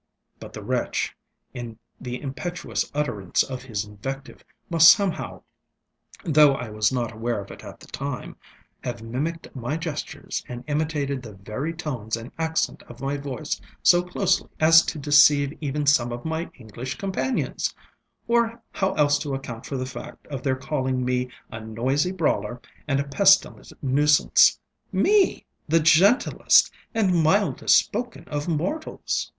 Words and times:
But 0.39 0.53
the 0.53 0.63
wretch, 0.63 1.15
in 1.53 1.77
the 1.99 2.19
impetuous 2.19 2.89
utterance 2.91 3.43
of 3.43 3.61
his 3.61 3.85
invective, 3.85 4.43
must 4.67 4.97
somehowŌĆöthough 4.97 6.55
I 6.57 6.71
was 6.71 6.91
not 6.91 7.11
aware 7.11 7.39
of 7.39 7.51
it 7.51 7.63
at 7.63 7.79
the 7.79 7.85
timeŌĆöhave 7.85 9.03
mimicked 9.03 9.55
my 9.55 9.77
gestures 9.77 10.43
and 10.49 10.63
imitated 10.65 11.21
the 11.21 11.35
very 11.35 11.71
tones 11.71 12.17
and 12.17 12.31
accent 12.39 12.81
of 12.87 12.99
my 12.99 13.15
voice 13.15 13.61
so 13.83 14.01
closely 14.01 14.49
as 14.59 14.83
to 14.87 14.97
deceive 14.97 15.55
even 15.61 15.85
some 15.85 16.11
of 16.11 16.25
my 16.25 16.49
English 16.57 16.97
companions: 16.97 17.75
or 18.27 18.59
how 18.71 18.93
else 18.93 19.19
to 19.19 19.35
account 19.35 19.67
for 19.67 19.77
the 19.77 19.85
fact 19.85 20.25
of 20.29 20.41
their 20.41 20.55
calling 20.55 21.05
me 21.05 21.29
a 21.51 21.59
noisy 21.59 22.11
brawler 22.11 22.59
and 22.87 22.99
a 22.99 23.03
pestilent 23.07 23.71
nuisance? 23.83 24.59
me, 24.91 25.45
the 25.67 25.79
gentlest 25.79 26.71
and 26.95 27.21
mildest 27.21 27.75
spoken 27.77 28.23
of 28.29 28.47
mortals! 28.47 29.29